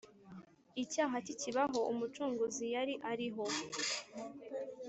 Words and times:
Icyaha 0.83 1.15
kikibaho, 1.25 1.79
Umucunguzi 1.91 2.65
yari 2.75 2.93
ariho. 3.11 3.45